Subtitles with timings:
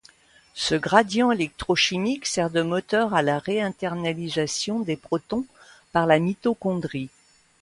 [0.55, 5.45] Ce gradient électrochimique sert de moteur à la réinternalisation des protons
[5.91, 7.11] par la mitochondrie.